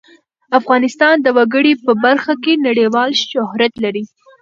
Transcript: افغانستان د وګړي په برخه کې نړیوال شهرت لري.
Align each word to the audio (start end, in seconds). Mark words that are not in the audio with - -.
افغانستان 0.59 1.15
د 1.21 1.27
وګړي 1.37 1.73
په 1.85 1.91
برخه 2.03 2.33
کې 2.43 2.53
نړیوال 2.67 3.09
شهرت 3.29 3.73
لري. 3.83 4.03